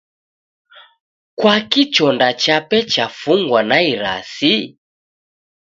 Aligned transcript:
Kwaki 1.37 1.83
chonda 1.93 2.29
chape 2.43 2.77
chafungwa 2.93 3.59
na 3.69 3.77
irasi? 3.91 4.53